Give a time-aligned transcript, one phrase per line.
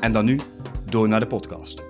[0.00, 0.38] En dan nu
[0.84, 1.82] door naar de podcast.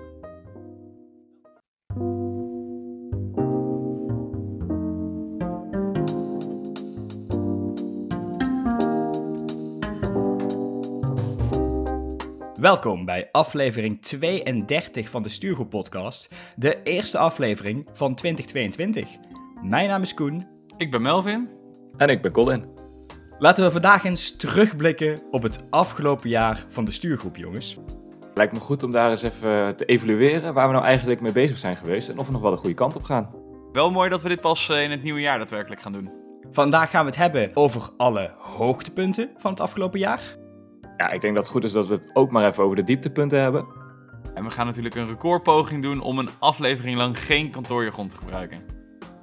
[12.59, 19.09] Welkom bij aflevering 32 van de Stuurgroep Podcast, de eerste aflevering van 2022.
[19.61, 20.47] Mijn naam is Koen.
[20.77, 21.49] Ik ben Melvin.
[21.97, 22.78] En ik ben Colin.
[23.39, 27.77] Laten we vandaag eens terugblikken op het afgelopen jaar van de Stuurgroep, jongens.
[28.33, 31.57] Lijkt me goed om daar eens even te evalueren waar we nou eigenlijk mee bezig
[31.57, 33.29] zijn geweest en of we nog wel de goede kant op gaan.
[33.71, 36.11] Wel mooi dat we dit pas eh, in het nieuwe jaar daadwerkelijk gaan doen.
[36.51, 40.37] Vandaag gaan we het hebben over alle hoogtepunten van het afgelopen jaar.
[40.97, 42.83] Ja, ik denk dat het goed is dat we het ook maar even over de
[42.83, 43.65] dieptepunten hebben.
[44.33, 48.78] En we gaan natuurlijk een recordpoging doen om een aflevering lang geen kantoorjargon te gebruiken.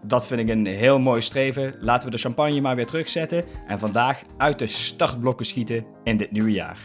[0.06, 1.74] Dat vind ik een heel mooi streven.
[1.80, 6.30] Laten we de champagne maar weer terugzetten en vandaag uit de startblokken schieten in dit
[6.30, 6.78] nieuwe jaar.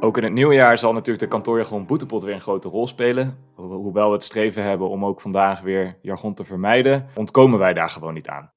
[0.00, 3.38] Ook in het nieuwe jaar zal natuurlijk de kantoorjargon boetepot weer een grote rol spelen.
[3.54, 7.74] Ho- Hoewel we het streven hebben om ook vandaag weer jargon te vermijden, ontkomen wij
[7.74, 8.52] daar gewoon niet aan.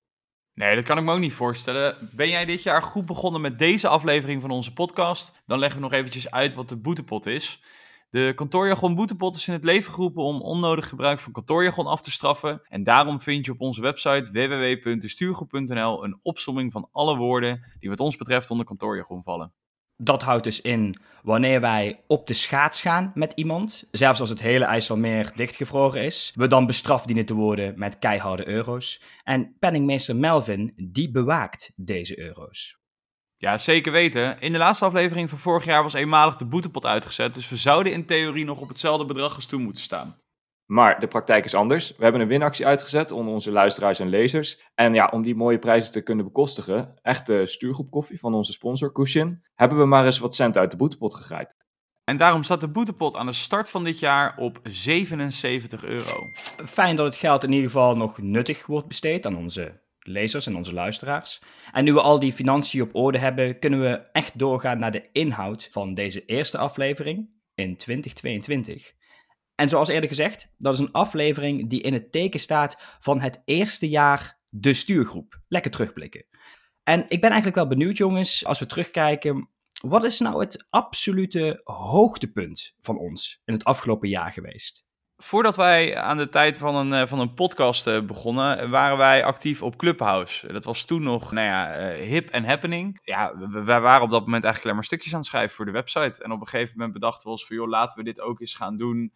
[0.53, 1.95] Nee, dat kan ik me ook niet voorstellen.
[2.15, 5.41] Ben jij dit jaar goed begonnen met deze aflevering van onze podcast?
[5.45, 7.63] Dan leggen we nog eventjes uit wat de boetepot is.
[8.12, 12.12] De kantoorjargon boetepot is in het leven geroepen om onnodig gebruik van kantoorjargon af te
[12.12, 12.62] straffen.
[12.67, 18.00] En daarom vind je op onze website www.destuurgroep.nl een opsomming van alle woorden die wat
[18.00, 19.54] ons betreft onder kantoorjargon vallen.
[19.98, 24.42] Dat houdt dus in wanneer wij op de schaats gaan met iemand, zelfs als het
[24.42, 29.02] hele IJsselmeer dichtgevroren is, we dan bestraft dienen te worden met keiharde euro's.
[29.23, 32.80] En penningmeester Melvin, die bewaakt deze euro's.
[33.41, 34.39] Ja, zeker weten.
[34.39, 37.93] In de laatste aflevering van vorig jaar was eenmalig de boetepot uitgezet, dus we zouden
[37.93, 40.17] in theorie nog op hetzelfde bedrag als toen moeten staan.
[40.65, 41.95] Maar de praktijk is anders.
[41.97, 44.61] We hebben een winactie uitgezet onder onze luisteraars en lezers.
[44.75, 48.91] En ja, om die mooie prijzen te kunnen bekostigen, echte stuurgroep koffie van onze sponsor
[48.91, 51.55] Cushion, hebben we maar eens wat cent uit de boetepot gegaaid.
[52.03, 56.15] En daarom staat de boetepot aan de start van dit jaar op 77 euro.
[56.65, 60.56] Fijn dat het geld in ieder geval nog nuttig wordt besteed aan onze lezers en
[60.56, 61.42] onze luisteraars.
[61.72, 65.10] En nu we al die financiën op orde hebben, kunnen we echt doorgaan naar de
[65.12, 68.94] inhoud van deze eerste aflevering in 2022.
[69.56, 73.42] En zoals eerder gezegd, dat is een aflevering die in het teken staat van het
[73.45, 75.42] eerste jaar de stuurgroep.
[75.48, 76.26] Lekker terugblikken.
[76.83, 79.50] En ik ben eigenlijk wel benieuwd, jongens, als we terugkijken.
[79.82, 84.86] Wat is nou het absolute hoogtepunt van ons in het afgelopen jaar geweest?
[85.23, 89.23] Voordat wij aan de tijd van een, eh, van een podcast eh, begonnen, waren wij
[89.23, 90.54] actief op Clubhouse.
[90.54, 92.99] Dat was toen nog, nou ja, eh, hip en happening.
[93.04, 95.71] Ja, wij waren op dat moment eigenlijk alleen maar stukjes aan het schrijven voor de
[95.71, 96.23] website.
[96.23, 98.55] En op een gegeven moment bedachten we ons van, joh, laten we dit ook eens
[98.55, 99.14] gaan doen.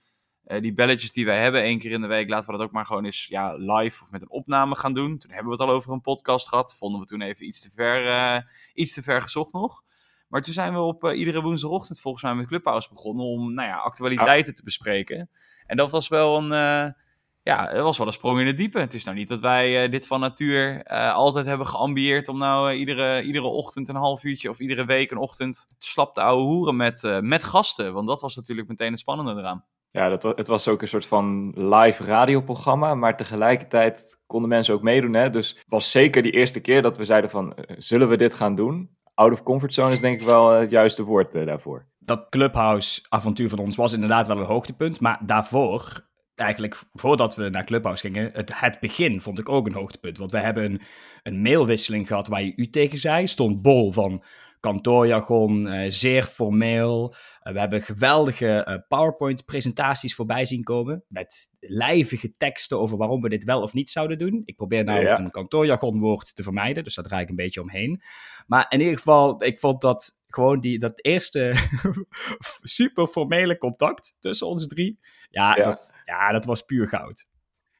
[0.59, 2.85] Die belletjes die wij hebben één keer in de week, laten we dat ook maar
[2.85, 5.17] gewoon eens ja, live of met een opname gaan doen.
[5.17, 6.75] Toen hebben we het al over een podcast gehad.
[6.75, 9.83] Vonden we toen even iets te ver, iets te ver gezocht nog.
[10.27, 13.77] Maar toen zijn we op iedere woensdagochtend volgens mij met Clubhouse begonnen om nou ja,
[13.77, 15.29] actualiteiten te bespreken.
[15.65, 16.91] En dat was wel een, eh,
[17.43, 18.79] ja, dat was wel een sprong in het diepe.
[18.79, 22.37] Het is nou niet dat wij eh, dit van natuur eh, altijd hebben geambieerd om
[22.37, 26.43] nou iedere, iedere ochtend een half uurtje of iedere week een ochtend slap te ouwe
[26.43, 27.93] hoeren met, met gasten.
[27.93, 29.65] Want dat was natuurlijk meteen het spannende eraan.
[29.91, 34.81] Ja, dat, het was ook een soort van live radioprogramma, maar tegelijkertijd konden mensen ook
[34.81, 35.13] meedoen.
[35.13, 35.29] Hè?
[35.29, 38.55] Dus het was zeker die eerste keer dat we zeiden van, zullen we dit gaan
[38.55, 38.89] doen?
[39.13, 41.85] Out of comfort zone is denk ik wel het juiste woord daarvoor.
[42.05, 44.99] Dat Clubhouse-avontuur van ons was inderdaad wel een hoogtepunt.
[44.99, 46.05] Maar daarvoor,
[46.35, 50.17] eigenlijk voordat we naar Clubhouse gingen, het, het begin vond ik ook een hoogtepunt.
[50.17, 50.81] Want we hebben
[51.23, 53.27] een, mailwisseling gehad waar je u tegen zei.
[53.27, 54.23] Stond bol van
[54.59, 57.15] kantoorjargon, eh, zeer formeel.
[57.45, 61.03] Eh, we hebben geweldige eh, PowerPoint-presentaties voorbij zien komen.
[61.07, 64.41] Met lijvige teksten over waarom we dit wel of niet zouden doen.
[64.45, 65.19] Ik probeer nou Ja.
[65.19, 68.01] een kantoorjargonwoord te vermijden, dus daar draai ik een beetje omheen.
[68.47, 71.53] Maar in ieder geval, ik vond dat gewoon die, dat eerste
[72.61, 74.99] super formele contact tussen ons drie.
[75.29, 75.65] Ja, Ja.
[75.65, 77.27] Dat, ja, dat was puur goud.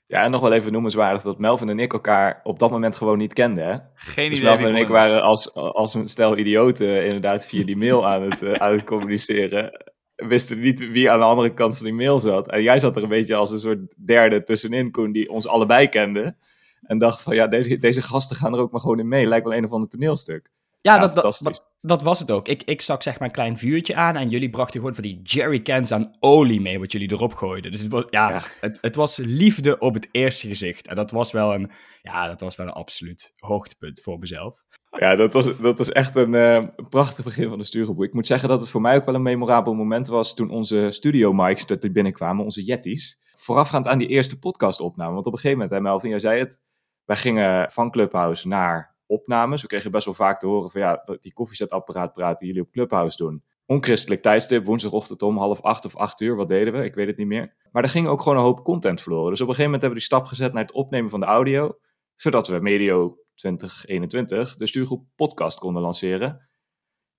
[0.07, 3.18] Ja, en nog wel even noemenswaardig dat Melvin en ik elkaar op dat moment gewoon
[3.18, 3.66] niet kenden.
[3.66, 3.78] Hè?
[3.94, 4.50] Geen Dus idee.
[4.50, 8.42] Melvin en ik waren als, als een stel idioten inderdaad via die mail aan het,
[8.42, 9.94] eh, aan het communiceren.
[10.16, 12.50] We wisten niet wie aan de andere kant van die mail zat.
[12.50, 15.88] En jij zat er een beetje als een soort derde tussenin, Koen, die ons allebei
[15.88, 16.36] kende.
[16.81, 19.28] En dacht van ja, deze, deze gasten gaan er ook maar gewoon in mee.
[19.28, 20.50] Lijkt wel een of ander toneelstuk.
[20.81, 21.68] Ja, Ja, dat, dat, fantastisch.
[21.88, 22.48] Dat, was het ook.
[22.48, 25.22] Ik, ik zag zeg maar een klein vuurtje aan en jullie brachten gewoon van die
[25.24, 27.72] jerrycans aan olie mee, wat jullie erop gooiden.
[27.72, 28.42] Dus het was, ja, Ja.
[28.62, 30.88] Het, het was liefde op het eerste gezicht.
[30.88, 31.72] En dat was wel een,
[32.02, 34.64] ja, dat was wel een absoluut hoogtepunt voor mezelf.
[35.00, 36.60] Ja, dat was, dat was echt een, eh,
[36.90, 38.04] prachtig begin van de stuurgroep.
[38.04, 40.88] Ik moet zeggen dat het voor mij ook wel een memorabel moment was toen onze
[40.92, 43.22] studio mics dat die binnenkwamen, onze Yetis.
[43.36, 45.14] Voorafgaand aan die eerste podcast opname.
[45.14, 46.60] Want op een gegeven moment, hè, Melvin, jij zei het,
[47.06, 49.62] wij gingen van Clubhouse naar opnames.
[49.62, 53.18] We kregen best wel vaak te horen van ja, die koffiezetapparaat praten jullie op Clubhouse
[53.18, 53.44] doen.
[53.66, 56.84] Onchristelijk tijdstip, woensdagochtend om half acht of acht uur, wat deden we?
[56.84, 57.54] Ik weet het niet meer.
[57.72, 59.30] Maar er ging ook gewoon een hoop content verloren.
[59.30, 61.25] Dus op een gegeven moment hebben we die stap gezet naar het opnemen van de
[61.25, 61.80] audio.
[62.16, 66.50] Zodat we medio 2021 de stuurgroep podcast konden lanceren.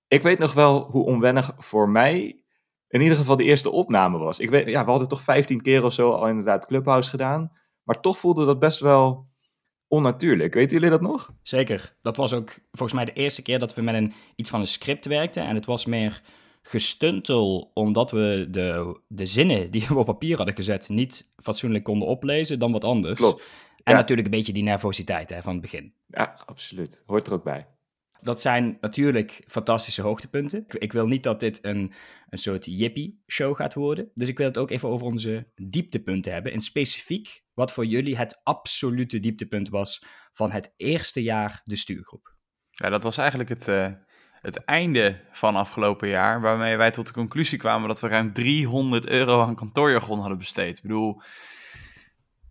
[0.07, 2.41] Ik weet nog wel hoe onwennig voor mij
[2.87, 4.39] in ieder geval de eerste opname was.
[4.39, 7.51] Ik weet, ja, we hadden toch 15 keer of zo al inderdaad Clubhouse gedaan.
[7.83, 9.27] Maar toch voelde dat best wel
[9.87, 10.53] onnatuurlijk.
[10.53, 11.33] Weten jullie dat nog?
[11.41, 11.95] Zeker.
[12.01, 14.67] Dat was ook volgens mij de eerste keer dat we met een, iets van een
[14.67, 15.43] script werkten.
[15.43, 16.21] En het was meer
[16.61, 22.07] gestuntel, omdat we de, de zinnen die we op papier hadden gezet niet fatsoenlijk konden
[22.07, 23.19] oplezen, dan wat anders.
[23.19, 23.53] Klopt.
[23.83, 23.99] En Ja.
[23.99, 25.93] natuurlijk een beetje die nervositeit hè, van het begin.
[26.07, 27.03] Ja, absoluut.
[27.05, 27.67] Hoort er ook bij.
[28.23, 30.63] Dat zijn natuurlijk fantastische hoogtepunten.
[30.67, 31.93] Ik, ik wil niet dat dit een,
[32.29, 34.11] een soort yippie-show gaat worden.
[34.13, 36.51] Dus ik wil het ook even over onze dieptepunten hebben.
[36.51, 40.03] En specifiek wat voor jullie het absolute dieptepunt was
[40.33, 42.35] van het eerste jaar de stuurgroep.
[42.69, 43.91] Ja, dat was eigenlijk het, eh,
[44.41, 49.07] het einde van afgelopen jaar, waarmee wij tot de conclusie kwamen dat we ruim 300
[49.07, 50.77] euro aan kantoorjargon hadden besteed.
[50.77, 51.21] Ik bedoel,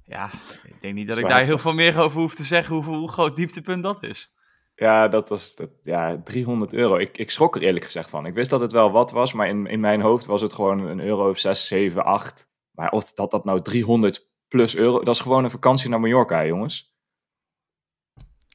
[0.05, 0.31] ja,
[0.65, 3.11] ik denk niet dat ik daar heel veel meer over hoef te zeggen hoe, hoe
[3.11, 4.35] groot dieptepunt dat is.
[4.78, 6.96] Ja, dat was dat, ja, 300 euro.
[6.96, 8.26] Ik, ik schrok er eerlijk gezegd van.
[8.26, 10.87] Ik wist dat het wel wat was, maar in, in mijn hoofd was het gewoon
[10.87, 12.49] een euro of 6, 7, 8.
[12.70, 16.37] Maar of dat, dat nou 300 plus euro, dat is gewoon een vakantie naar Mallorca,
[16.37, 16.94] hè, jongens.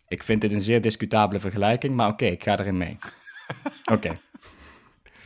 [0.07, 2.97] Ik vind dit een zeer discutabele vergelijking, maar oké, ik ga erin mee.
[3.94, 4.19] Oké.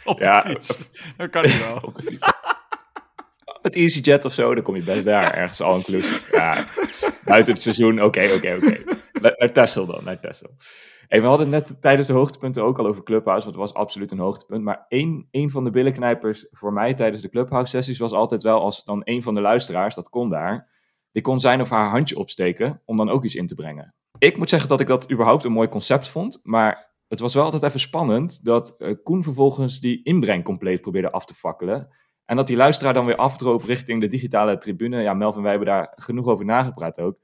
[0.03, 0.89] Op de Ja, fiets.
[1.18, 1.77] Dat kan niet wel.
[1.88, 2.33] op de fiets.
[3.65, 6.31] Met EasyJet of zo, dan kom je best daar, ergens al inclusief.
[6.31, 6.65] Ja,
[7.23, 8.77] buiten het seizoen, oké, oké, oké.
[9.21, 10.50] Naar naar Texel dan, naar Texel.
[11.07, 14.12] Hey, we hadden net tijdens de hoogtepunten ook al over Clubhouse, want het was absoluut
[14.12, 14.63] een hoogtepunt.
[14.63, 18.83] Maar één, één van de billenknijpers voor mij tijdens de Clubhouse-sessies was altijd wel als
[18.83, 20.69] dan een van de luisteraars, dat kon daar,
[21.12, 23.95] die kon zijn of haar handje opsteken om dan ook iets in te brengen.
[24.17, 27.44] Ik moet zeggen dat ik dat überhaupt een mooi concept vond, maar het was wel
[27.44, 31.89] altijd even spannend dat eh, Koen vervolgens die inbreng compleet probeerde af te fakkelen.
[32.25, 35.01] En dat die luisteraar dan weer afdroop richting de digitale tribune.
[35.01, 37.18] Ja, Melvin, wij hebben daar genoeg over nagepraat ook.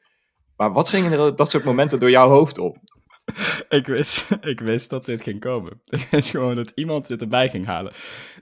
[0.55, 2.77] Maar wat gingen er op dat soort momenten door jouw hoofd op?
[3.69, 5.81] Ik wist, ik wist dat dit ging komen.
[5.89, 7.93] Ik wist gewoon dat iemand dit erbij ging halen.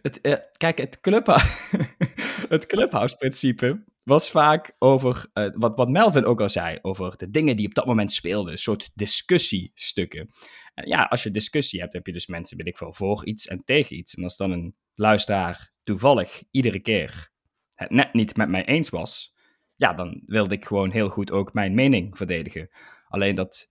[0.01, 0.99] Het, eh, kijk, het,
[2.55, 7.55] het clubhouse-principe was vaak over, eh, wat, wat Melvin ook al zei, over de dingen
[7.55, 8.51] die op dat moment speelden.
[8.51, 10.29] Een soort discussiestukken.
[10.73, 13.47] En ja, als je discussie hebt, heb je dus mensen, weet ik veel, voor iets
[13.47, 14.13] en tegen iets.
[14.13, 17.31] En als dan een luisteraar toevallig iedere keer
[17.75, 19.35] het net niet met mij eens was,
[19.75, 22.69] ja, dan wilde ik gewoon heel goed ook mijn mening verdedigen.
[23.07, 23.69] Alleen dat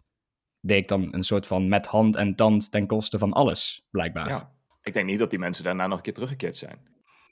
[0.60, 4.28] deed ik dan een soort van met hand en tand ten koste van alles, blijkbaar.
[4.28, 4.52] Ja.
[4.82, 6.78] Ik denk niet dat die mensen daarna nog een keer teruggekeerd zijn.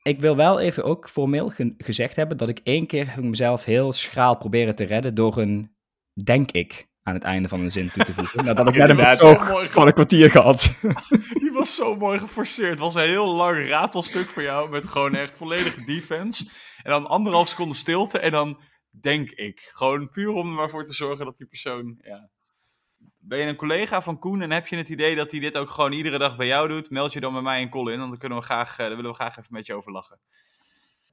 [0.03, 3.93] Ik wil wel even ook formeel ge- gezegd hebben dat ik één keer mezelf heel
[3.93, 5.71] schraal proberen te redden door een
[6.25, 8.44] denk ik aan het einde van een zin toe te voegen.
[8.44, 10.75] Nadat ik net een betoog van een kwartier gehad.
[11.67, 12.70] Zo mooi geforceerd.
[12.70, 16.51] Het was een heel lang ratelstuk voor jou met gewoon echt volledige defense.
[16.82, 19.70] En dan anderhalf seconde stilte en dan denk ik.
[19.73, 21.99] Gewoon puur om er maar voor te zorgen dat die persoon...
[22.03, 22.29] Ja.
[23.19, 25.70] Ben je een collega van Koen en heb je het idee dat hij dit ook
[25.70, 26.91] gewoon iedere dag bij jou doet?
[26.91, 29.11] Meld je dan bij mij in Colin, want dan, kunnen we graag, eh, daar willen
[29.11, 30.20] we graag even met je over lachen.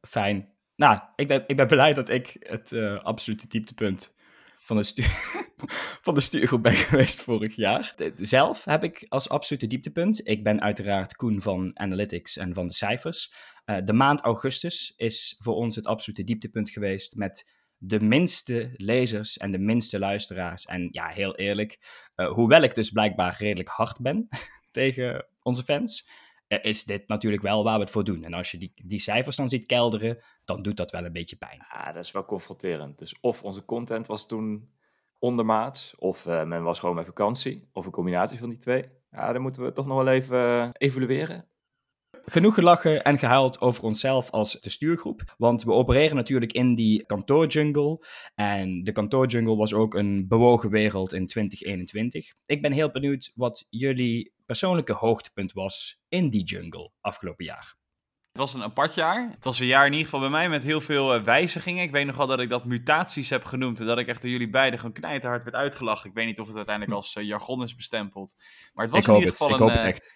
[0.01, 0.53] Fijn.
[0.75, 4.13] Nou, ik ben, ik ben blij dat ik het eh, absolute dieptepunt
[4.63, 5.03] van de, stu
[6.05, 7.95] van de stuurgroep ben geweest vorig jaar.
[8.15, 10.27] Zelf heb ik als absolute dieptepunt.
[10.27, 13.33] Ik ben uiteraard Koen van Analytics en van de cijfers.
[13.65, 19.37] Eh, de maand augustus is voor ons het absolute dieptepunt geweest met de minste lezers
[19.37, 20.65] en de minste luisteraars.
[20.65, 21.79] En ja, heel eerlijk,
[22.15, 24.27] eh, hoewel ik dus blijkbaar redelijk hard ben
[24.71, 26.07] tegen onze fans,
[26.61, 28.23] is dit natuurlijk wel waar we het voor doen.
[28.23, 31.35] En als je die, die cijfers dan ziet kelderen, dan doet dat wel een beetje
[31.35, 31.65] pijn.
[31.73, 32.97] Ja, dat is wel confronterend.
[32.97, 34.69] Dus of onze content was toen
[35.19, 38.89] ondermaats, of eh, men was gewoon met vakantie, of een combinatie van die twee.
[39.11, 41.47] Ja, dan moeten we toch nog wel even eh, evalueren.
[42.25, 45.33] Genoeg gelachen en gehuild over onszelf als de stuurgroep.
[45.37, 48.05] Want we opereren natuurlijk in die kantoorjungle.
[48.35, 52.33] En de kantoorjungle was ook een bewogen wereld in 2021.
[52.45, 57.75] Ik ben heel benieuwd wat jullie persoonlijke hoogtepunt was in die jungle afgelopen jaar.
[58.31, 59.29] Het was een apart jaar.
[59.31, 61.83] Het was een jaar in ieder geval bij mij met heel veel uh, wijzigingen.
[61.83, 63.79] Ik weet nog wel dat ik dat mutaties heb genoemd.
[63.79, 66.09] En dat ik echt door jullie beiden gewoon knijterhard werd uitgelachen.
[66.09, 68.35] Ik weet niet of het uiteindelijk als uh, jargon is bestempeld.
[68.73, 69.37] Maar het was ik in ieder het.
[69.37, 69.69] geval ik een...
[69.69, 70.13] hoop het echt.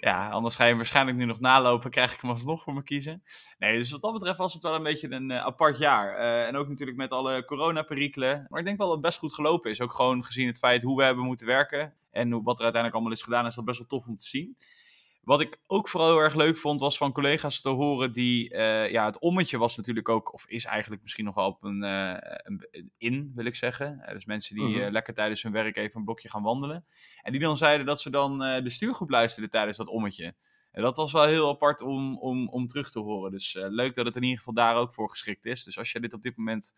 [0.00, 1.90] Ja, anders ga je hem waarschijnlijk nu nog nalopen.
[1.90, 3.22] Krijg ik hem alsnog voor me kiezen.
[3.58, 6.14] Nee, dus wat dat betreft was het wel een beetje een apart jaar.
[6.46, 8.46] en ook natuurlijk met alle coronaperikelen.
[8.48, 9.80] Maar ik denk wel dat het best goed gelopen is.
[9.80, 11.94] Ook gewoon gezien het feit hoe we hebben moeten werken.
[12.10, 14.56] En wat er uiteindelijk allemaal is gedaan, is dat best wel tof om te zien.
[15.28, 18.52] Wat ik ook vooral heel erg leuk vond, was van collega's te horen die...
[18.54, 21.82] Uh, ja, het ommetje was natuurlijk ook, of is eigenlijk misschien nog wel op een,
[21.84, 24.02] uh, een in, wil ik zeggen.
[24.06, 24.92] Uh, dus mensen die Mhm.
[24.92, 26.84] lekker tijdens hun werk even een blokje gaan wandelen.
[27.22, 30.34] En die dan zeiden dat ze dan de stuurgroep luisterden tijdens dat ommetje.
[30.72, 33.30] En dat was wel heel apart om, om, om terug te horen.
[33.30, 35.64] Dus leuk dat het in ieder geval daar ook voor geschikt is.
[35.64, 36.74] Dus als je dit op dit moment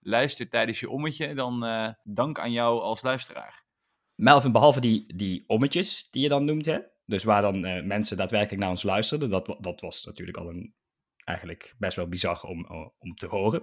[0.00, 1.60] luistert tijdens je ommetje, dan
[2.02, 3.64] dank aan jou als luisteraar.
[4.14, 6.78] Melvin, behalve die, die ommetjes die je dan noemt, hè?
[7.04, 10.74] Dus waar dan uh, mensen daadwerkelijk naar ons luisterden, dat, dat was natuurlijk al een,
[11.24, 12.66] eigenlijk best wel bizar om,
[12.98, 13.62] om te horen.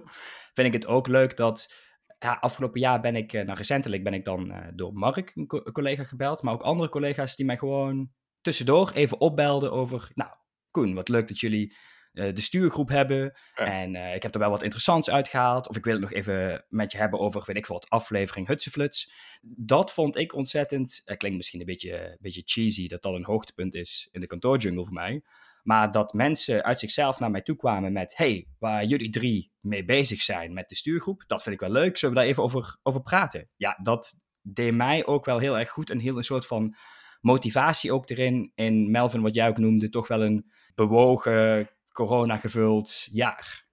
[0.54, 1.74] Vind ik het ook leuk dat,
[2.18, 5.72] ja, afgelopen jaar ben ik, uh, nou recentelijk ben ik dan door Mark, een, een,
[5.72, 10.30] collega, gebeld, maar ook andere collega's die mij gewoon tussendoor even opbelden over, nou
[10.70, 11.76] Koen, wat leuk dat jullie
[12.12, 13.36] de stuurgroep hebben.
[13.54, 13.64] Ja.
[13.64, 15.68] En uh, ik heb er wel wat interessants uitgehaald.
[15.68, 19.12] Of ik wil het nog even met je hebben over, weet ik wat, aflevering Hutsefluts.
[19.42, 23.24] Dat vond ik ontzettend, het klinkt misschien een beetje, een beetje cheesy, dat dat een
[23.24, 25.22] hoogtepunt is in de kantoorjungle voor mij.
[25.62, 29.84] Maar dat mensen uit zichzelf naar mij toe kwamen met, hey, waar jullie drie mee
[29.84, 31.96] bezig zijn met de stuurgroep, dat vind ik wel leuk.
[31.96, 33.48] Zullen we daar even over, over praten?
[33.56, 36.74] Ja, dat deed mij ook wel heel erg goed en heel een soort van
[37.20, 38.52] motivatie ook erin.
[38.54, 43.66] In Melvin, wat jij ook noemde, toch wel een bewogen, corona gevuld jaar.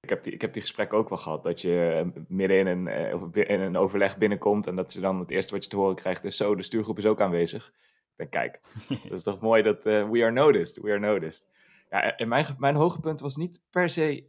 [0.00, 1.42] Ik heb, die, ik heb die gesprekken ook wel gehad.
[1.42, 4.66] Dat je midden in een, uh, in een overleg binnenkomt.
[4.66, 6.98] En dat je dan het eerste wat je te horen krijgt is: Zo, de stuurgroep
[6.98, 7.72] is ook aanwezig.
[8.16, 8.60] Ik denk, kijk,
[9.08, 10.82] dat is toch mooi dat uh, we are noticed.
[10.82, 11.48] We are noticed.
[11.90, 14.28] Ja, en mijn, mijn hoogtepunt was niet per se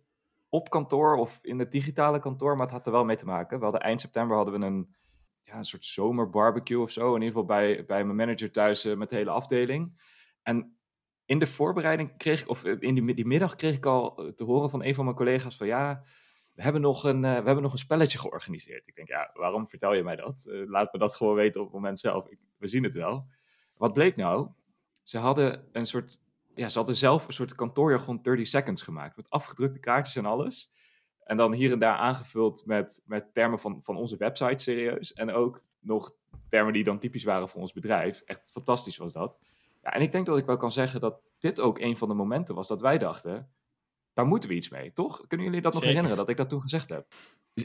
[0.50, 2.56] op kantoor of in het digitale kantoor.
[2.56, 3.58] Maar het had er wel mee te maken.
[3.58, 4.96] We hadden eind september hadden we een,
[5.44, 7.08] ja, een soort zomerbarbecue of zo.
[7.08, 10.02] In ieder geval bij, bij mijn manager thuis uh, met de hele afdeling.
[10.44, 10.75] En
[11.26, 14.70] in de voorbereiding kreeg ik, of in die, die, middag kreeg ik al te horen
[14.70, 16.04] van een van mijn collega's van ja,
[16.54, 18.88] we hebben nog een, uh, we hebben nog een spelletje georganiseerd.
[18.88, 20.44] Ik denk, ja, waarom vertel je mij dat?
[20.48, 22.28] Laat me dat gewoon weten op het moment zelf.
[22.28, 23.28] Ik, we zien het wel.
[23.78, 24.50] Wat bleek nou?
[25.04, 26.22] Ze hadden een soort,
[26.56, 29.16] ja, ze hadden zelf een soort kantoorjargon 30 seconds gemaakt.
[29.16, 30.74] Met afgedrukte kaartjes en alles.
[31.24, 35.14] En dan hier en daar aangevuld met, met termen van, van onze website, serieus.
[35.14, 36.16] En ook nog
[36.50, 38.22] termen die dan typisch waren voor ons bedrijf.
[38.22, 39.38] Echt fantastisch was dat.
[39.86, 42.14] Ja, en ik denk dat ik wel kan zeggen dat dit ook een van de
[42.14, 43.52] momenten was dat wij dachten,
[44.14, 45.28] daar moeten we iets mee, toch?
[45.28, 45.88] Kunnen jullie dat nog Zeker.
[45.88, 47.14] herinneren, dat ik dat toen gezegd heb?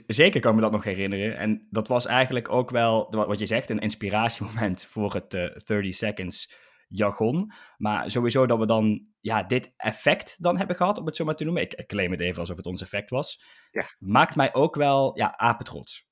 [0.07, 1.37] Zeker kan ik me dat nog herinneren.
[1.37, 5.95] En dat was eigenlijk ook wel, wat je zegt, een inspiratiemoment voor het uh, 30
[5.95, 6.55] seconds
[6.89, 7.53] jargon.
[7.77, 11.37] Maar sowieso dat we dan ja, dit effect dan hebben gehad, om het zo maar
[11.37, 11.63] te noemen.
[11.63, 13.45] Ik, ik claim het even alsof het ons effect was.
[13.71, 13.85] Ja.
[13.99, 16.09] Maakt mij ook wel ja, apetrots.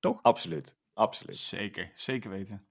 [0.00, 0.22] Toch?
[0.22, 1.36] Absoluut, absoluut.
[1.36, 2.66] Zeker, zeker weten.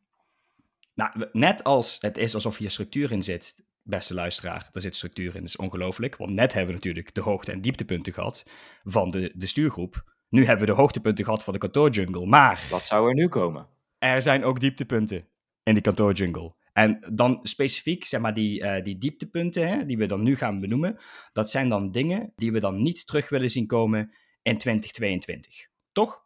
[0.94, 5.36] Nou, net als het is alsof hier structuur in zit, beste luisteraar, daar zit structuur
[5.36, 6.18] in, dat is ongelooflijk.
[6.18, 8.46] Want net hebben we natuurlijk de hoogte- en dieptepunten gehad
[8.84, 10.04] van de, de stuurgroep.
[10.30, 12.68] Nu hebben we de hoogtepunten gehad van de kantoorjungle, maar...
[12.70, 13.68] Wat zou er nu komen?
[13.98, 15.28] Er zijn ook dieptepunten
[15.64, 16.56] in de kantoorjungle.
[16.74, 20.60] En dan specifiek, zeg maar, die, uh, die dieptepunten hè, die we dan nu gaan
[20.60, 20.98] benoemen,
[21.34, 25.68] dat zijn dan dingen die we dan niet terug willen zien komen in 2022.
[25.92, 26.26] Toch?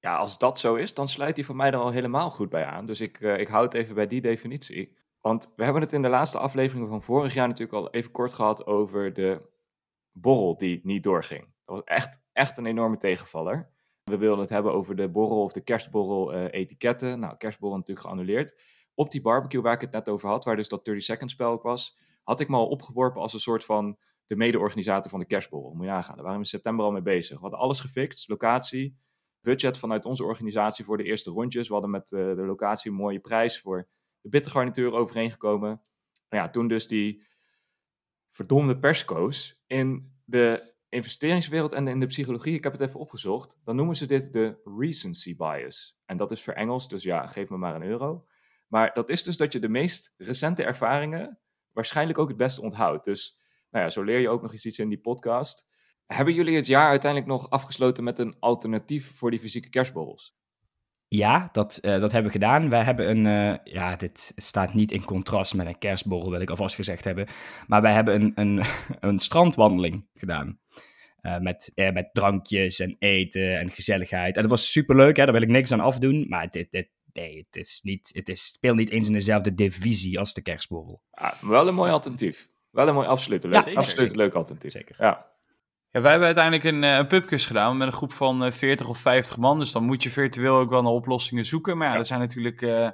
[0.00, 2.64] Ja, als dat zo is, dan sluit die voor mij er al helemaal goed bij
[2.64, 2.86] aan.
[2.86, 4.96] Dus ik, uh, ik hou het even bij die definitie.
[5.20, 8.32] Want we hebben het in de laatste aflevering van vorig jaar natuurlijk al even kort
[8.32, 9.48] gehad over de
[10.12, 11.40] borrel die niet doorging.
[11.40, 13.70] Dat was echt, echt een enorme tegenvaller.
[14.04, 17.18] We wilden het hebben over de borrel of de kerstborrel uh, etiketten.
[17.18, 18.60] Nou, kerstborrel natuurlijk geannuleerd.
[18.94, 21.50] Op die barbecue waar ik het net over had, waar dus dat 30 second spel
[21.50, 25.26] ook was, had ik me al opgeworpen als een soort van de mede-organisator van de
[25.26, 25.72] kerstborrel.
[25.72, 27.36] Moet je nagaan, daar waren we in september al mee bezig.
[27.36, 28.98] We hadden alles gefixt, locatie,
[29.40, 31.66] budget vanuit onze organisatie voor de eerste rondjes.
[31.66, 33.88] We hadden met uh, de locatie een mooie prijs voor
[34.20, 35.82] de bittergarnituur overeengekomen.
[36.28, 37.26] Nou ja, toen dus die
[38.30, 43.76] verdomde persco's in de investeringswereld en in de psychologie, ik heb het even opgezocht, dan
[43.76, 46.00] noemen ze dit de recency bias.
[46.06, 48.26] En dat is voor Engels, dus ja, geef me maar een euro.
[48.66, 51.40] Maar dat is dus dat je de meest recente ervaringen
[51.72, 53.04] waarschijnlijk ook het beste onthoudt.
[53.04, 53.38] Dus
[53.70, 55.68] nou ja, zo leer je ook nog eens iets in die podcast.
[56.14, 60.36] Hebben jullie het jaar uiteindelijk nog afgesloten met een alternatief voor die fysieke kerstborrels?
[61.08, 62.68] Ja, dat, uh, dat hebben we gedaan.
[62.68, 66.50] Wij hebben een, uh, ja, dit staat niet in contrast met een kerstborrel, wil ik
[66.50, 67.26] alvast gezegd hebben.
[67.66, 68.64] Maar wij hebben een, een,
[69.10, 70.58] een strandwandeling gedaan.
[71.22, 74.36] Uh, met, met drankjes en eten en gezelligheid.
[74.36, 75.24] En dat was superleuk, hè?
[75.24, 76.26] daar wil ik niks aan afdoen.
[76.28, 80.18] Maar dit, dit, nee, het, is niet, het is, speelt niet eens in dezelfde divisie
[80.18, 81.02] als de kerstborrel.
[81.10, 82.48] Ah, wel een mooi alternatief.
[82.70, 84.72] Wel een mooi, absoluut, zeker, absoluut leuk alternatief.
[84.72, 84.96] Zeker.
[84.98, 85.29] Ja.
[85.92, 88.88] Ja, wij hebben uiteindelijk een, eh, een pubquiz gedaan met een groep van eh, 40
[88.88, 89.58] of 50 man.
[89.58, 91.76] Dus dan moet je virtueel ook wel naar oplossingen zoeken.
[91.78, 92.88] Maar ja, er zijn natuurlijk eh,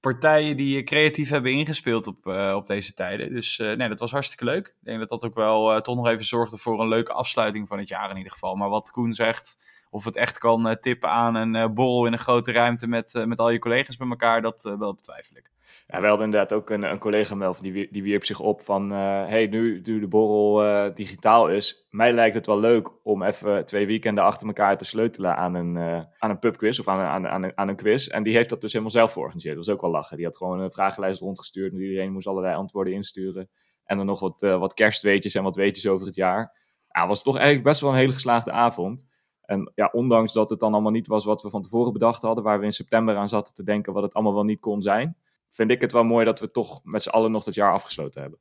[0.00, 3.32] partijen die eh, creatief hebben ingespeeld op, eh, op deze tijden.
[3.32, 4.66] Dus eh, nee, dat was hartstikke leuk.
[4.66, 7.68] Ik denk dat dat ook wel eh, toch nog even zorgde voor een leuke afsluiting
[7.68, 8.54] van het jaar in ieder geval.
[8.54, 12.12] Maar wat Koen zegt, of het echt kan eh, tippen aan een eh, borrel in
[12.12, 15.50] een grote ruimte met, eh, met al je collega's bij elkaar, dat wel betwijfel ik.
[15.86, 18.92] Ja, we hadden inderdaad ook een, een collega Melf, die, die wierp zich op van...
[18.92, 23.64] eh, hey, nu, nu de borrel digitaal is, mij lijkt het wel leuk om even
[23.64, 27.06] twee weekenden achter elkaar te sleutelen aan een, eh, aan een pubquiz of aan, een-
[27.06, 28.06] aan, aan, een- aan een quiz.
[28.08, 29.56] En die heeft dat dus helemaal zelf georganiseerd.
[29.56, 30.16] Dat was ook wel lachen.
[30.16, 33.48] Die had gewoon een vragenlijst rondgestuurd en iedereen moest allerlei antwoorden insturen.
[33.84, 36.60] En dan nog wat, wat kerstweetjes en wat weetjes over het jaar.
[36.88, 39.06] Ja, was toch eigenlijk best wel een hele geslaagde avond.
[39.42, 42.44] En ja, ondanks dat het dan allemaal niet was wat we van tevoren bedacht hadden,
[42.44, 45.16] waar we in september aan zaten te denken wat het allemaal wel niet kon zijn,
[45.50, 48.20] vind ik het wel mooi dat we toch met z'n allen nog dat jaar afgesloten
[48.20, 48.38] hebben.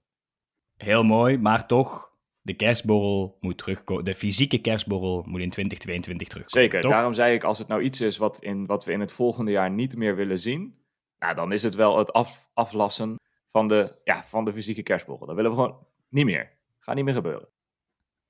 [0.76, 4.06] Heel mooi, maar toch, de kerstborrel moet terugkomen.
[4.06, 6.64] De fysieke kerstborrel moet in 2022 terugkomen.
[6.64, 6.92] Zeker, toch?
[6.92, 9.52] daarom zei ik, als het nou iets is wat, in, wat we in het volgende
[9.52, 10.80] jaar niet meer willen zien,
[11.20, 13.16] nou, dan is het wel het af, aflassen
[13.52, 15.28] van de, ja, van de fysieke kerstborrel.
[15.28, 15.78] Dat willen we gewoon
[16.10, 16.52] niet meer.
[16.80, 17.48] Gaat niet meer gebeuren.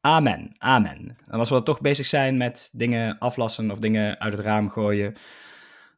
[0.02, 1.18] Amen, amen.
[1.28, 4.70] En als we dan toch bezig zijn met dingen aflassen of dingen uit het raam
[4.70, 5.16] gooien,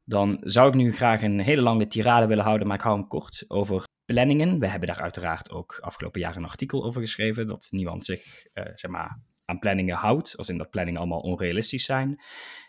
[0.05, 3.07] dan zou ik nu graag een hele lange tirade willen houden, maar ik hou hem
[3.07, 4.59] kort, over planningen.
[4.59, 8.63] We hebben daar uiteraard ook afgelopen jaar een artikel over geschreven, dat niemand zich eh,
[8.75, 12.21] zeg maar, aan planningen houdt, als in dat planningen allemaal onrealistisch zijn.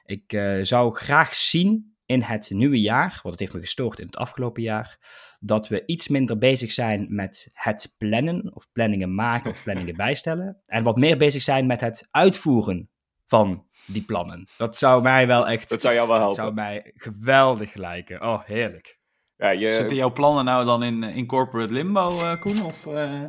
[0.04, 4.06] Ik eh, zou graag zien in het nieuwe jaar, want het heeft me gestoord in
[4.06, 4.99] het afgelopen jaar,
[5.40, 10.61] dat we iets minder bezig zijn met het plannen, of planningen maken of planningen bijstellen,
[10.66, 12.90] en wat meer bezig zijn met het uitvoeren
[13.26, 14.49] van die plannen.
[14.56, 16.44] Dat zou mij wel echt, Dat zou jou wel dat helpen.
[16.44, 18.23] zou mij geweldig lijken.
[18.23, 18.99] Oh, heerlijk.
[19.37, 22.62] Ja, je, Zitten jouw plannen nou dan in, in corporate limbo, eh, Koen?
[22.64, 23.23] Of, eh?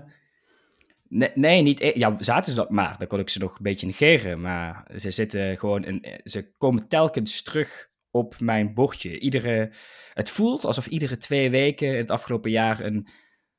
[1.08, 1.80] Nee, nee, niet.
[1.80, 2.96] e- Ja, zaten ze dat maar.
[2.98, 4.42] Dan kon ik ze nog een beetje negeren.
[4.42, 5.84] Maar ze zitten gewoon.
[5.84, 9.20] In, ze komen telkens terug op mijn bordje.
[9.20, 9.72] Iedere,
[10.14, 13.08] het voelt alsof iedere twee weken in het afgelopen jaar een,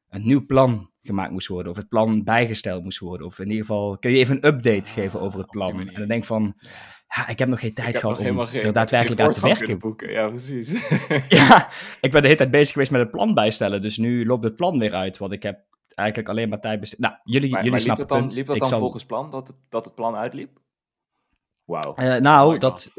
[0.09, 1.73] een nieuw plan gemaakt moest worden.
[1.73, 3.27] Of het plan bijgesteld moest worden.
[3.27, 5.81] Of in ieder geval kun je even een update geven over het plan.
[5.81, 6.55] En dan denk ik van.
[7.17, 9.79] Ja, ik heb nog geen tijd gehad om geen, er daadwerkelijk aan te werken.
[9.79, 10.11] boeken.
[10.13, 10.73] Ja, precies.
[11.29, 11.69] Ja,
[12.01, 13.81] ik ben de hele tijd bezig geweest met het plan bijstellen.
[13.81, 15.19] Dus nu loopt het plan weer uit.
[15.19, 15.59] Want ik heb
[15.95, 16.99] eigenlijk alleen maar tijd besteed.
[17.01, 18.35] Nou, jullie, maar jullie maar snappen het dan, punt.
[18.35, 20.65] liep het Ik dan zal- volgens plan dat het, dat het plan uitliep?
[21.67, 21.95] Wauw.
[21.95, 22.91] Eh, nou, dat,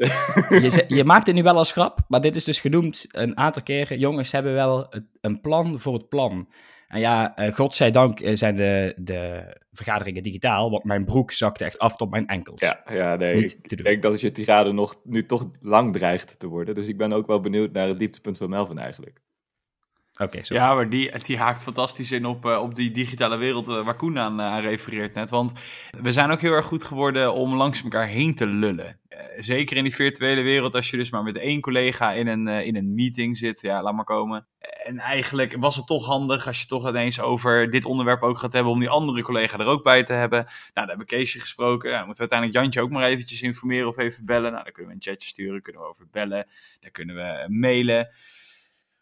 [0.48, 3.62] je, je maakt het nu wel als grap, maar dit is dus genoemd een aantal
[3.62, 3.98] keren.
[3.98, 6.48] Jongens hebben wel het- een plan voor het plan.
[6.86, 11.78] En ja, eh, godzijdank eh, zijn de, de vergaderingen digitaal, want mijn broek zakte echt
[11.78, 12.60] af tot mijn enkels.
[12.60, 16.46] Ja, ja nee, Niet ik denk dat je tirade nog, nu toch lang dreigt te
[16.46, 16.74] worden.
[16.74, 19.20] Dus ik ben ook wel benieuwd naar het dieptepunt van Melvin eigenlijk.
[20.18, 20.38] Oké.
[20.42, 23.96] Ja, maar die, die haakt fantastisch in op, eh, op die digitale wereld eh, waar
[23.96, 25.30] Koen aan, eh, aan refereert net.
[25.30, 25.52] Want
[26.00, 29.00] we zijn ook heel erg goed geworden om langs elkaar heen te lullen.
[29.38, 32.76] Zeker in die virtuele wereld, als je dus maar met één collega in een, in
[32.76, 33.60] een meeting zit.
[33.60, 34.46] Ja, laat maar komen.
[34.84, 38.52] En eigenlijk was het toch handig als je toch ineens over dit onderwerp ook gaat
[38.52, 38.72] hebben...
[38.72, 40.38] om die andere collega er ook bij te hebben.
[40.38, 41.90] Nou, daar hebben we Keesje gesproken.
[41.90, 44.52] Ja, dan moeten we uiteindelijk Jantje ook maar eventjes informeren of even bellen.
[44.52, 46.46] Nou, dan kunnen we een chatje sturen, kunnen we over bellen.
[46.80, 48.08] Daar kunnen we mailen.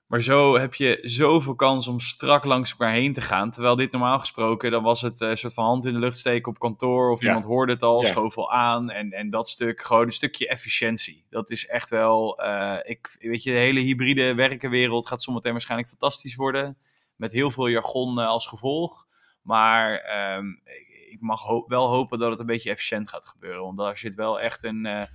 [0.07, 3.51] Maar zo heb je zoveel kans om strak langs elkaar heen te gaan.
[3.51, 6.19] Terwijl dit normaal gesproken, dan was het eh, een soort van hand in de lucht
[6.19, 7.11] steken op kantoor.
[7.11, 7.27] Of Ja.
[7.27, 8.09] iemand hoorde het al, Ja.
[8.09, 8.91] schoof al aan.
[8.91, 11.27] En, en dat stuk, gewoon een stukje efficiëntie.
[11.31, 15.91] Dat is echt wel, eh, ik, weet je, de hele hybride werkenwereld gaat zometeen waarschijnlijk
[15.91, 16.79] fantastisch worden.
[17.17, 19.07] Met heel veel jargon eh, als gevolg.
[19.43, 23.63] Maar ehm, ik, ik mag ho- wel hopen dat het een beetje efficiënt gaat gebeuren.
[23.63, 25.09] Want daar zit wel echt een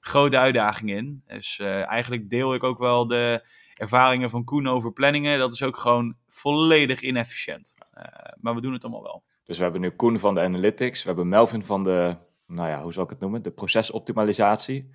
[0.00, 1.22] grote uitdaging in.
[1.26, 3.44] Dus eigenlijk deel ik ook wel de
[3.82, 5.38] ervaringen van Koen over planningen.
[5.38, 7.74] Dat is ook gewoon volledig inefficiënt.
[7.90, 8.04] Eh,
[8.40, 9.24] maar we doen het allemaal wel.
[9.44, 11.02] Dus we hebben nu Koen van de Analytics.
[11.02, 12.16] We hebben Melvin van de,
[12.46, 13.42] nou ja, hoe zal ik het noemen?
[13.42, 14.90] De procesoptimalisatie.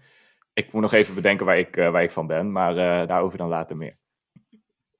[0.53, 3.37] Ik moet nog even bedenken waar ik, eh, waar ik van ben, maar eh, daarover
[3.37, 3.97] dan later meer.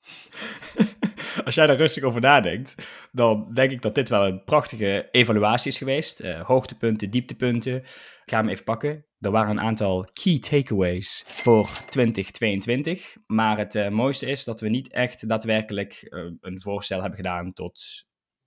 [1.46, 2.76] Als jij daar rustig over nadenkt,
[3.12, 6.20] dan denk ik dat dit wel een prachtige evaluatie is geweest.
[6.20, 7.76] Eh, hoogtepunten, dieptepunten.
[7.76, 9.06] Ik ga hem even pakken.
[9.20, 13.16] Er waren een aantal key takeaways voor 2022.
[13.28, 17.54] Maar het eh, mooiste is dat we niet echt daadwerkelijk eh, een voorstel hebben gedaan
[17.54, 18.06] tot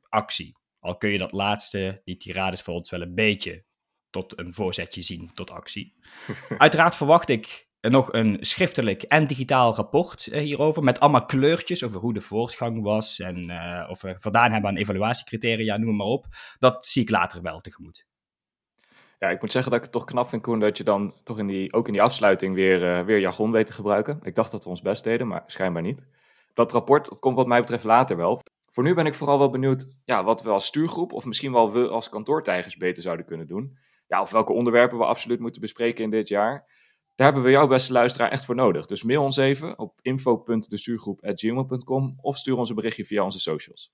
[0.09, 0.59] actie.
[0.79, 3.65] Al kun je dat laatste, die tirades voor ons wel een beetje
[4.11, 5.95] tot een voorzetje zien tot actie.
[6.59, 10.83] Uiteraard verwacht ik nog een schriftelijk en digitaal rapport eh, hierover.
[10.83, 13.19] Met allemaal kleurtjes over hoe de voortgang was.
[13.19, 13.51] En
[13.89, 16.27] of we voldaan hebben aan evaluatiecriteria, noem maar op.
[16.59, 18.09] Dat zie ik later wel tegemoet.
[19.21, 21.39] Ja, ik moet zeggen dat ik het toch knap vind, Koen, dat je dan toch
[21.39, 24.19] in die, ook in die afsluiting weer, eh, weer jargon weet te gebruiken.
[24.23, 26.03] Ik dacht dat we ons best deden, maar schijnbaar niet.
[26.55, 28.41] Dat rapport, dat komt wat mij betreft later wel.
[28.67, 31.73] Voor nu ben ik vooral wel benieuwd ja, wat we als stuurgroep of misschien wel
[31.73, 33.79] we als kantoortijgers beter zouden kunnen doen.
[34.07, 36.69] Ja, of welke onderwerpen we absoluut moeten bespreken in dit jaar.
[37.15, 38.87] Daar hebben we jouw beste luisteraar echt voor nodig.
[38.87, 43.93] Dus mail ons even op info.destuurgroep.gmail.com of stuur ons een berichtje via onze socials.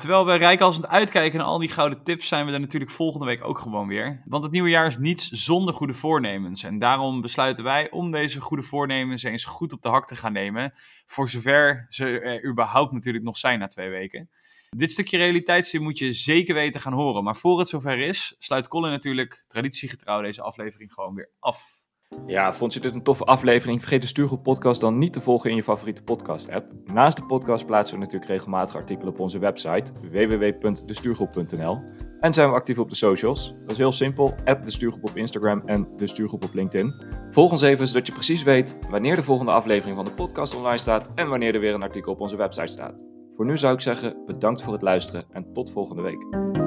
[0.00, 3.44] Terwijl we rijkhalsend uitkijken naar al die gouden tips, zijn we er natuurlijk volgende week
[3.44, 4.22] ook gewoon weer.
[4.24, 6.62] Want het nieuwe jaar is niets zonder goede voornemens.
[6.62, 10.32] En daarom besluiten wij om deze goede voornemens eens goed op de hak te gaan
[10.32, 10.72] nemen.
[11.06, 14.30] Voor zover ze er überhaupt natuurlijk nog zijn na twee weken.
[14.68, 17.24] Dit stukje realiteitszin moet je zeker weten gaan horen.
[17.24, 21.84] Maar voor het zover is, sluit Colin natuurlijk traditiegetrouw deze aflevering gewoon weer af.
[22.26, 23.80] Ja, vond je dit een toffe aflevering?
[23.80, 26.72] Vergeet de Stuurgroep podcast dan niet te volgen in je favoriete podcast app.
[26.84, 31.82] Naast de podcast plaatsen we natuurlijk regelmatig artikelen op onze website www.destuurgroep.nl
[32.20, 33.54] en zijn we actief op de socials.
[33.60, 36.94] Dat is heel simpel, app de Stuurgroep op Instagram en de Stuurgroep op LinkedIn.
[37.30, 40.78] Volg ons even zodat je precies weet wanneer de volgende aflevering van de podcast online
[40.78, 43.04] staat en wanneer er weer een artikel op onze website staat.
[43.36, 46.65] Voor nu zou ik zeggen bedankt voor het luisteren en tot volgende week.